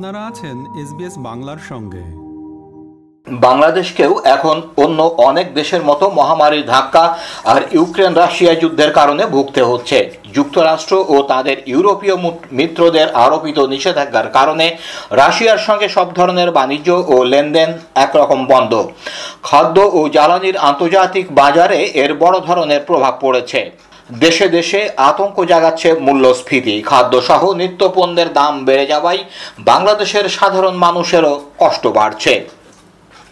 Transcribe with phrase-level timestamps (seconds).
[0.00, 2.04] আপনারা আছেন এসবিএস বাংলার সঙ্গে।
[3.26, 7.04] বাংলাদেশকেও এখন অন্য অনেক দেশের মতো মহামারীর ধাক্কা
[7.44, 9.98] আর ইউক্রেন রাশিয়া যুদ্ধের কারণে ভুগতে হচ্ছে।
[10.34, 12.16] যুক্তরাষ্ট্র ও তাদের ইউরোপীয়
[12.52, 14.66] মিত্রদের আরোপিত নিষেধাজ্ঞার কারণে
[15.10, 18.72] রাশিয়ার সঙ্গে সব ধরনের বাণিজ্য ও লেনদেন একরকম বন্ধ।
[19.42, 23.60] খাদ্য ও জ্বালানির আন্তর্জাতিক বাজারে এর বড় ধরনের প্রভাব পড়েছে।
[24.10, 29.24] দেশে দেশে আতঙ্ক জাগাচ্ছে মূল্যস্ফীতি। খাদ্যসহ নিত্যপণ্যের দাম বেড়ে যাওয়ায়
[29.58, 32.44] বাংলাদেশের সাধারণ মানুষেরও কষ্ট বাড়ছে।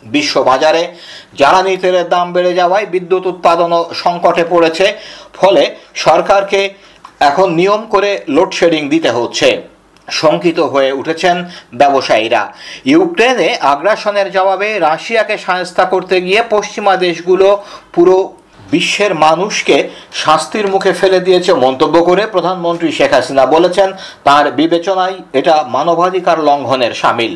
[0.05, 0.95] বিশ্ববাজারে
[1.37, 4.97] জ্বালানি তেলের দাম বেড়ে যাওয়ায় বিদ্যুৎ উৎপাদনও সংকটে পড়েছে,
[5.35, 6.75] ফলে সরকারকে
[7.21, 9.63] এখন নিয়ম করে লোডশেডিং দিতে হচ্ছে।
[10.11, 12.53] শঙ্কিত হয়ে উঠেছেন ব্যবসায়ীরা।
[12.85, 18.36] ইউক্রেনে আগ্রাসনের জবাবে রাশিয়াকে সায়স্তা করতে গিয়ে পশ্চিমা দেশগুলো পুরো
[18.73, 19.77] বিশ্বের মানুষকে
[20.23, 23.89] শাস্তির মুখে ফেলে দিয়েছে মন্তব্য করে প্রধানমন্ত্রী শেখ হাসিনা বলেছেন,
[24.27, 27.35] তার বিবেচনায় এটা মানবাধিকার লঙ্ঘনের সামিল।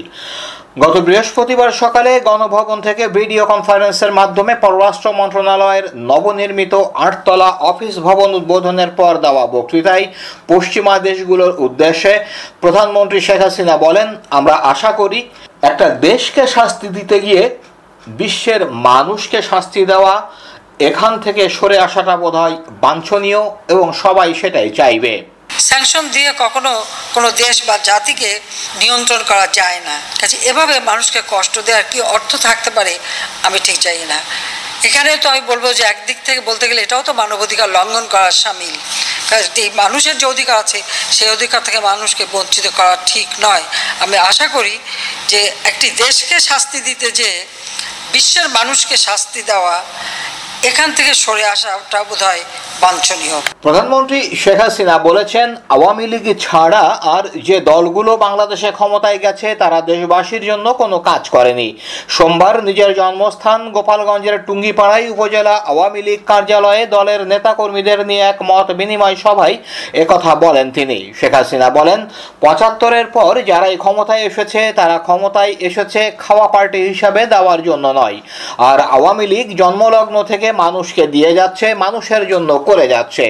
[0.82, 6.74] গত বৃহস্পতিবার সকালে গণভবন থেকে ভিডিও কনফারেন্সের মাধ্যমে পররাষ্ট্র মন্ত্রণালয়ের নবনির্মিত
[7.06, 10.06] আটতলা অফিস ভবন উদ্বোধনের পর দেওয়া বক্তৃতায়
[10.48, 12.12] পশ্চিমা দেশগুলোর উদ্দেশ্যে
[12.62, 15.20] প্রধানমন্ত্রী শেখ হাসিনা বলেন, আমরা আশা করি
[15.70, 17.42] একটা দেশকে শাস্তি দিতে গিয়ে
[18.06, 20.14] বিশ্বের মানুষকে শাস্তি দেওয়া
[20.88, 23.42] এখান থেকে সরে আসাটা বোধহয় বাঞ্ছনীয়
[23.72, 25.12] এবং সবাই সেটাই চাইবে।
[25.68, 26.72] স্যাংশন দিয়ে কখনো
[27.14, 28.30] কোনো দেশ বা জাতিকে
[28.80, 32.94] নিয়ন্ত্রণ করা যায় না। কাজে এভাবে মানুষকে কষ্ট দেওয়ার কি অর্থ থাকতে পারে,
[33.46, 34.18] আমি ঠিক জানি না।
[34.88, 38.76] এখানে তো আমি বলব যে একদিক থেকে বলতে গেলে এটাও তো মানবাধিকার লঙ্ঘন করার সামিল।
[39.82, 40.78] মানুষের যে অধিকার আছে,
[41.16, 43.64] সেই অধিকার থেকে মানুষকে বঞ্চিত করা ঠিক নয়।
[44.04, 44.74] আমি আশা করি
[45.32, 47.30] যে একটি দেশকে শাস্তি দিতে যে,
[48.14, 49.76] বিশ্বের মানুষকে শাস্তি দেওয়া
[50.68, 52.42] এখান থেকে সরে আসাটা বোধ হয়
[52.82, 59.78] বাঞ্ছনীয়। প্রধানমন্ত্রী শেখ হাসিনা বলেছেন, আওয়ামী লীগ ছাড়া আর যে দলগুলো বাংলাদেশে ক্ষমতায় গেছে, তারা
[59.80, 61.68] দেশবাসীর জন্য কোনো কাজ করেনি।
[62.08, 69.16] সোমবার নিজের জন্মস্থান গোপালগঞ্জের টুঙ্গিপাড়াই উপজেলা আওয়ামী লীগ কার্যালয়ে দলের নেতাকর্মীদের নিয়ে এক মত বিনিময়
[69.24, 69.56] সভায়
[70.02, 72.00] একথা বলেন তিনি। শেখ হাসিনা বলেন,
[72.40, 78.18] পঁচাত্তরের পর যারাই ক্ষমতায় এসেছে, তারা ক্ষমতায় এসেছে খাওয়া পার্টি হিসাবে দেওয়ার জন্য নয়।
[78.70, 83.26] আর আওয়ামী লীগ জন্মলগ্ন থেকে মানুষকে দিয়ে যাচ্ছে, মানুষের জন্য করে যাচ্ছে।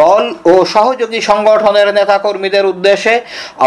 [0.00, 3.14] দল ও সহযোগী সংগঠনের নেতাকর্মীদের উদ্দেশ্যে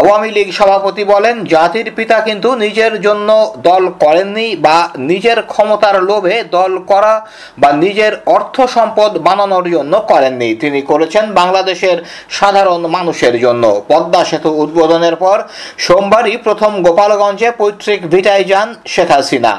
[0.00, 3.28] আওয়ামী লীগ সভাপতি বলেন, জাতির পিতা কিন্তু নিজের জন্য
[3.68, 4.78] দল করেননি বা
[5.10, 7.14] নিজের ক্ষমতার লোভে দল করা
[7.58, 11.98] বা নিজের অর্থ সম্পদ বানানোর জন্য করেননি। তিনি করেছেন বাংলাদেশের
[12.38, 15.38] সাধারণ মানুষের জন্য। পদ্মা সেতু উদ্বোধনের পর
[15.78, 19.52] সোমবারই প্রথম গোপালগঞ্জে পৈতৃক ভিটায় যান শেখ হাসিনা।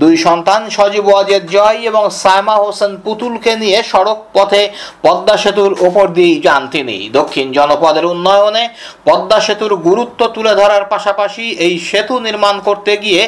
[0.00, 4.62] দুই সন্তান সজীব ওয়াজেদ জয় এবং সায়মা হোসেন পুতুলকে নিয়ে সড়ক পথে
[5.04, 8.64] পদ্মা সেতুর ওপর দিয়ে যান তিনি। দক্ষিণ জনপদের উন্নয়নে
[9.08, 13.22] পদ্মা সেতুর গুরুত্ব তুলে ধরার পাশাপাশি এই সেতু নির্মাণ করতে গিয়ে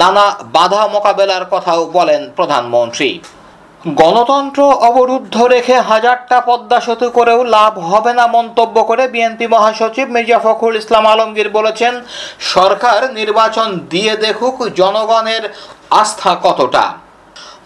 [0.00, 0.26] নানা
[0.56, 3.10] বাধা মোকাবেলার কথাও বলেন প্রধানমন্ত্রী।
[4.02, 10.38] গণতন্ত্র অবরুদ্ধ রেখে হাজারটা পদ্মা সেতু করেও লাভ হবে না মন্তব্য করে বিএনপি মহাসচিব মির্জা
[10.44, 11.94] ফখরুল ইসলাম আলমগীর বলেছেন,
[12.54, 15.44] সরকার নির্বাচন দিয়ে দেখুক জনগণের
[16.00, 16.84] আস্থা কতটা।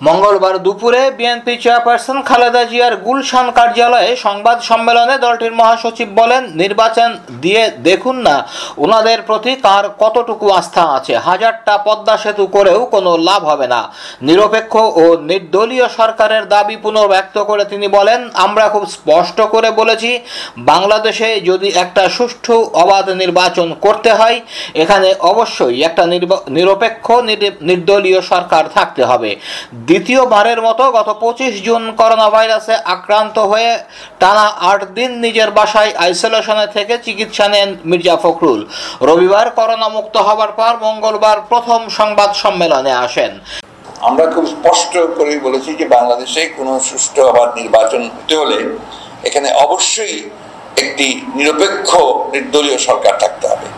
[0.02, 7.68] মঙ্গলবার দুপুরে বিএনপি চেয়ারপারসন খালেদা জিয়ার গুলশান কার্যালয়ে সংবাদ সম্মেলনে দলটির মহাসচিব বলেন, নির্বাচন দিয়ে
[7.68, 8.48] দেখুন না
[8.78, 13.92] ওনাদের প্রতি কার কতটুকু আস্থা আছে। হাজারটা পদ্মা সেতু করেও কোনো লাভ হবে না।
[14.22, 20.20] নিরপেক্ষ ও নির্দলীয় সরকারের দাবি পুনর্ব্যক্ত করে তিনি বলেন, আমরা খুব স্পষ্ট করে বলেছি,
[20.58, 24.40] বাংলাদেশে যদি একটা সুষ্ঠু অবাধ নির্বাচন করতে হয়,
[24.74, 26.06] এখানে অবশ্যই একটা
[26.48, 29.36] নিরপেক্ষ নির- নির্দলীয় সরকার থাকতে হবে।
[29.88, 33.70] দ্বিতীয়বারের মতো গত পঁচিশ জুন করোনা ভাইরাসে আক্রান্ত হয়ে
[34.22, 38.60] টানা আট দিন নিজের বাসায় আইসোলেশনে থেকে চিকিৎসা নেন মির্জা ফখরুল।
[39.08, 43.32] রবিবার করোনা মুক্ত হবার পর মঙ্গলবার প্রথম সংবাদ সম্মেলনে আসেন।
[44.08, 48.58] আমরা খুব স্পষ্ট করে বলেছি যে বাংলাদেশে কোনো সুষ্ঠু আবার নির্বাচন হতে হলে
[49.28, 50.16] এখানে অবশ্যই
[50.82, 51.06] একটি
[51.38, 51.90] নিরপেক্ষ,
[52.34, 53.68] নির্দলীয় সরকার থাকতে হবে।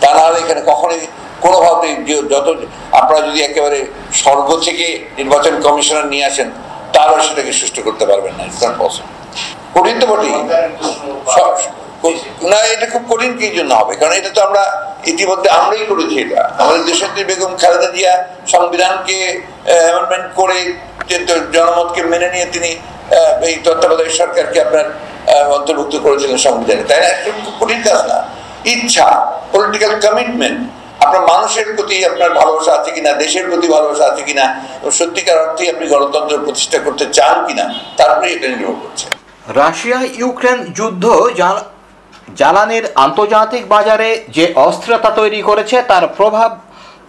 [0.00, 1.02] তা নাহলে এখানে কখনোই
[1.44, 2.48] কোনোভাবে যে- যত
[2.92, 3.78] আপনারা যদি একেবারে
[4.12, 4.86] স্বর্গ থেকে
[5.16, 6.48] নির্বাচন কমিশনার নিয়ে আসেন
[6.92, 9.08] তাহলে সেটাকে সুষ্ঠু করতে পারবেন না ইটস নট পসিবল
[9.74, 10.30] কঠিন তো বটেই।
[12.42, 13.96] না, এটা খুব কঠিন কি জন্য হবে?
[13.96, 14.62] কারণ এটা তো আমরা
[15.06, 18.12] ইতিমধ্যে আমরাই করেছি এটা। আমাদের দেশনেত্রী বেগম খালেদা জিয়া
[18.46, 20.58] সংবিধানকে অ্যামেন্ডমেন্ট করে
[21.52, 22.70] জনমতকে মেনে নিয়ে তিনি
[23.42, 24.86] এই তত্ত্বাবধায়ক সরকারকে আপনার
[25.50, 27.10] অন্তর্ভুক্ত করেছিলেন সংবিধানে। তাই না?
[27.44, 28.18] খুব কঠিন কাজ না।
[28.64, 29.06] ইচ্ছা
[29.52, 30.60] পলিটিক্যাল কমিটমেন্ট
[31.04, 34.44] আপনার মানুষের প্রতি আপনার ভালোবাসা আছে কিনা, দেশের প্রতি ভালোবাসা আছে কিনা
[34.90, 39.06] সত্যিকার অর্থে আপনি গণতন্ত্র প্রতিষ্ঠা করতে চান কিনা তারপরে এটা নির্ভর করছে।
[39.54, 41.62] রাশিয়া ইউক্রেন যুদ্ধ জ্বালা-
[42.36, 46.58] জ্বালানির আন্তর্জাতিক বাজারে যে অস্থিরতা তৈরি করেছে, তার প্রভাব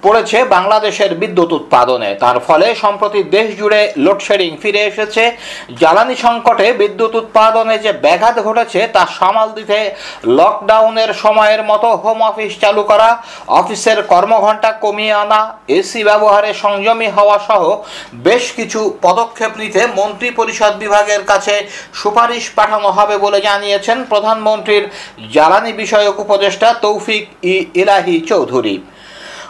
[0.05, 5.23] পড়েছে বাংলাদেশের বিদ্যুৎ উৎপাদনে। তার ফলে সম্প্রতি দেশ জুড়ে লোডশেডিং ফিরে এসেছে।
[5.81, 9.77] জ্বালানি সংকটে বিদ্যুৎ উৎপাদনে যে ব্যাঘাত ঘটেছে, তা সামাল দিতে
[10.39, 13.09] লকডাউনের সময়ের মতো হোম অফিস চালু করা,
[13.59, 15.41] অফিসের কর্মঘণ্টা কমিয়ে আনা,
[15.79, 17.63] এসি ব্যবহারে সংযমী হওয়া সহ
[18.27, 21.55] বেশ কিছু পদক্ষেপ নিতে মন্ত্রী পরিষদ বিভাগের কাছে
[21.99, 24.83] সুপারিশ পাঠানো হবে বলে জানিয়েছেন প্রধানমন্ত্রীর
[25.35, 27.23] জ্বালানি বিষয়ক উপদেষ্টা তৌফিক
[27.53, 28.75] ই ইলাহি চৌধুরী।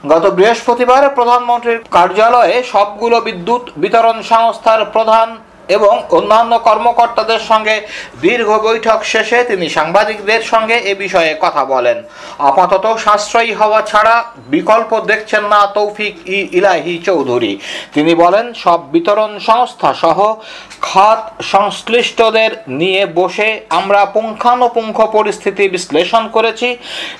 [0.05, 5.27] গত বৃহস্পতিবার প্রধানমন্ত্রীর কার্যালয়ে সবগুলো বিদ্যুৎ বিতরণ সংস্থার প্রধান
[5.67, 7.87] এবং অন্যান্য কর্মকর্তাদের সঙ্গে
[8.21, 12.03] দীর্ঘ বৈঠক শেষে তিনি সাংবাদিকদের সঙ্গে এ বিষয়ে কথা বলেন।
[12.39, 17.57] আপাতত সাশ্রয়ী হওয়া ছাড়া বিকল্প দেখছেন না তৌফিক ই ইলাহি চৌধুরী।
[17.93, 20.35] তিনি বলেন, সব বিতরণ সংস্থা সহ
[20.81, 26.77] খাত সংশ্লিষ্টদের নিয়ে বসে আমরা পুঙ্খানুপুঙ্খ পরিস্থিতি বিশ্লেষণ করেছি,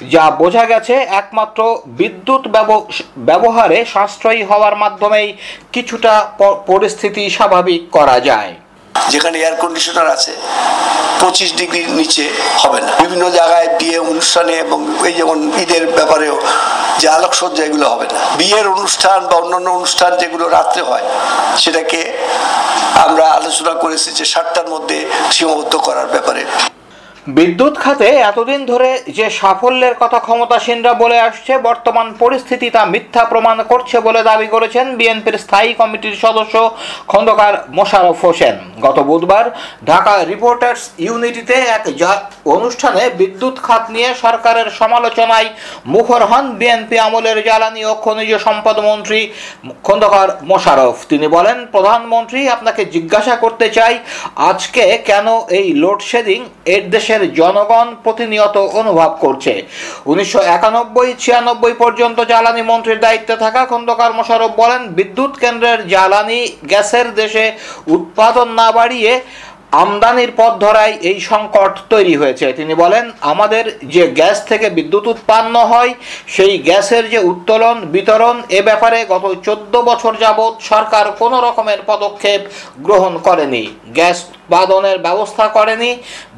[0.09, 5.33] যা বোঝা গেছে একমাত্র বিদ্যুৎ ব্যব- ব্যবহারে সাশ্রয়ী হওয়ার মাধ্যমেই
[5.73, 8.34] কিছুটা পরিস্থিতি স্বাভাবিক করা যায়।
[9.11, 10.33] যেখানে এয়ার কন্ডিশনার আছে,
[11.21, 12.25] পঁচিশ ডিগ্রির নিচে
[12.63, 14.79] হবে না। বিভিন্ন জায়গায় বিয়ে অনুষ্ঠানে এবং
[15.09, 16.35] এই যেমন ঈদের ব্যাপারেও
[16.99, 21.05] যে আলোকসজ্জা এগুলো হবে না। বিয়ের অনুষ্ঠান বা অন্যান্য অনুষ্ঠান যেগুলো রাত্রে হয়,
[21.63, 21.99] সেটাকে
[23.05, 24.97] আমরা আলোচনা করেছি যে সাতটার মধ্যে
[25.35, 26.41] সীমাবদ্ধ করার ব্যাপারে।
[27.27, 33.57] বিদ্যুৎ খাতে এতদিন ধরে যে সাফল্যের কথা ক্ষমতাসীনরা বলে আসছে, বর্তমান পরিস্থিতি তা মিথ্যা প্রমাণ
[33.63, 36.55] করছে বলে দাবি করেছেন বিএনপির স্থায়ী কমিটির সদস্য
[37.07, 39.45] খন্দকার মোশারফ হোসেন। গত বুধবার
[39.89, 41.83] ঢাকা রিপোর্টার্স ইউনিটিতে এক
[42.55, 45.49] অনুষ্ঠানে বিদ্যুৎ খাত নিয়ে সরকারের সমালোচনায়
[45.93, 49.19] মুখর হন বিএনপি আমলের জ্বালানি ও খনিজ সম্পদ মন্ত্রী
[49.87, 53.93] খন্দকার মোশারফ। তিনি বলেন, প্রধানমন্ত্রী, আপনাকে জিজ্ঞাসা করতে চাই,
[54.49, 55.27] আজকে কেন
[55.59, 56.39] এই লোডশেডিং
[56.75, 59.53] এর দেশের জনগণ প্রতিনিয়ত অনুভব করছে?
[60.11, 66.39] উনিশশো একানব্বই, ছিয়ানব্বই পর্যন্ত জ্বালানি মন্ত্রীর দায়িত্বে থাকা খন্দকার মোশারফ বলেন, বিদ্যুৎ কেন্দ্রের জ্বালানি
[66.71, 67.45] গ্যাসের দেশে
[67.95, 69.13] উৎপাদন না বাড়িয়ে
[69.83, 73.63] আমদানির পথ ধরায় এই সংকট তৈরি হয়েছে। তিনি বলেন, আমাদের
[73.95, 75.91] যে গ্যাস থেকে বিদ্যুৎ উৎপন্ন হয়,
[76.35, 82.41] সেই গ্যাসের যে উত্তোলন, বিতরণ, এ ব্যাপারে গত চোদ্দ বছর যাবৎ সরকার কোনো রকমের পদক্ষেপ
[82.87, 83.63] গ্রহণ করেনি।
[83.97, 85.91] গ্যাস উৎপাদনের ব্যবস্থা করেনি।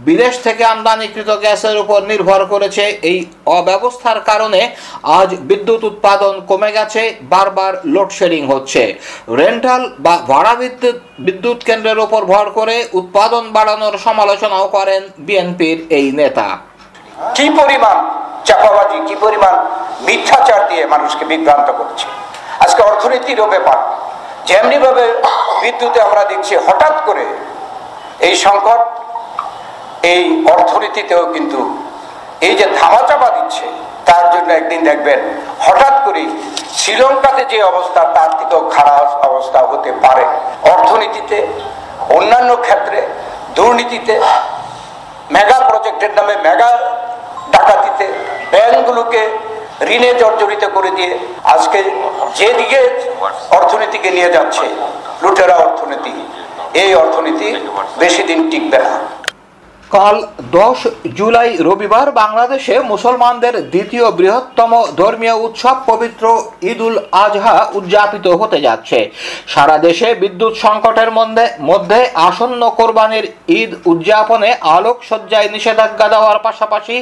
[0.07, 3.19] বিদেশ থেকে আমদানিকৃত গ্যাসের উপর নির্ভর করেছে এই
[3.59, 4.62] অব্যবস্থার কারণে
[5.19, 7.01] আজ বিদ্যুৎ উৎপাদন কমে গেছে,
[7.33, 8.81] বারবার লোডশেডিং হচ্ছে।
[9.39, 16.07] রেন্টাল বা ভাড়া বিদ্যুৎ বিদ্যুৎ কেন্দ্রের উপর ভর করে উৎপাদন বাড়ানোর সমালোচনাও করেন বিএনপির এই
[16.19, 16.48] নেতা।
[17.36, 17.98] কি পরিমাণ
[18.48, 19.53] চাপাবাজি, কি পরিমাণ
[20.07, 22.07] মিথ্যাচার দিয়ে মানুষকে বিভ্রান্ত করছে?
[22.63, 23.77] আজকে অর্থনীতিরও ব্যাপার।
[24.50, 25.06] যেমনি ভাবে
[25.62, 27.25] বিদ্যুতে আমরা দেখছি হঠাৎ করে
[28.19, 28.81] এই সংকট,
[30.13, 30.23] এই
[30.53, 31.59] অর্থনীতিতেও কিন্তু
[32.47, 33.65] এই যে ধামাচাপা দিচ্ছে,
[34.09, 35.19] তার জন্য একদিন দেখবেন
[35.65, 36.23] হঠাৎ করে
[36.79, 40.25] শ্রীলঙ্কাতে যে অবস্থা, তার থেকেও খারাপ অবস্থা হতে পারে।
[40.73, 41.37] অর্থনীতিতে,
[42.17, 42.99] অন্যান্য ক্ষেত্রে,
[43.57, 44.13] দুর্নীতিতে,
[45.35, 46.71] মেগা প্রজেক্টের নামে মেগা
[47.53, 48.05] ডাকাতিতে
[48.51, 49.21] ব্যাংকগুলোকে
[49.95, 51.11] ঋণে জর্জরিত করে দিয়ে
[51.53, 51.79] আজকে
[52.39, 52.79] যেদিকে
[53.57, 54.65] অর্থনীতিকে নিয়ে যাচ্ছে,
[55.21, 56.13] লুটেরা অর্থনীতি।
[56.83, 57.47] এই অর্থনীতি
[58.01, 58.94] বেশি দিন টিকবে না।
[59.91, 60.18] কাল
[60.59, 60.79] দশ
[61.18, 66.25] জুলাই রবিবার বাংলাদেশে মুসলমানদের দ্বিতীয় বৃহত্তম ধর্মীয় উৎসব পবিত্র
[66.72, 69.00] ঈদুল আজহা উদযাপিত হতে যাচ্ছে।
[69.53, 73.25] সারা দেশে বিদ্যুৎ সংকটের মধ্যে মধ্যে আসন্ন কোরবানির
[73.60, 76.96] ঈদ উদযাপনে আলোকসজ্জায় নিষেধাজ্ঞা দেওয়ার পাশাপাশি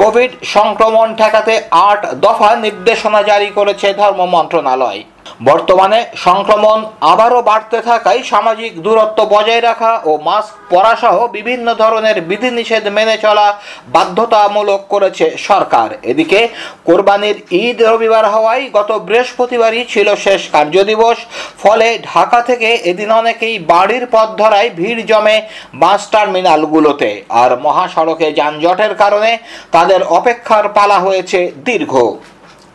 [0.00, 1.54] কোভিড সংক্রমণ ঠেকাতে
[1.88, 5.00] আট দফা নির্দেশনা জারি করেছে ধর্ম মন্ত্রণালয়।
[5.48, 6.78] বর্তমানে সংক্রমণ
[7.12, 13.16] আবারও বাড়তে থাকায় সামাজিক দূরত্ব বজায় রাখা ও মাস্ক পরা সহ বিভিন্ন ধরনের বিধিনিষেধ মেনে
[13.18, 13.46] চলা
[13.88, 16.40] বাধ্যতামূলক করেছে সরকার। এদিকে
[16.84, 21.18] কোরবানির ঈদ রবিবার হওয়ায় গত বৃহস্পতিবারই ছিল শেষ কার্যদিবস।
[21.62, 25.36] ফলে ঢাকা থেকে এদিন অনেকেই বাড়ির পথ ধরায় ভিড় জমে
[25.74, 27.10] বাস টার্মিনালগুলোতে।
[27.42, 29.30] আর মহাসড়কে যানজটের কারণে
[29.70, 31.94] তাদের অপেক্ষার পালা হয়েছে দীর্ঘ।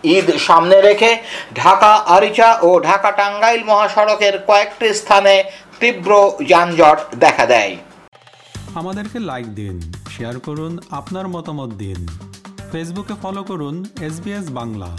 [0.03, 1.11] ঈদ সামনে রেখে
[1.55, 5.43] ঢাকা আরিচা ও ঢাকা টাঙ্গাইল মহাসড়কের কয়েকটি স্থানে
[5.79, 7.77] তীব্র যানজট দেখা দেয়।
[8.75, 9.75] আমাদেরকে লাইক দিন
[10.17, 12.07] শেয়ার করুন, আপনার মতামত দিন।
[12.71, 14.15] ফেসবুকে ফলো করুন এস
[14.49, 14.89] বাংলা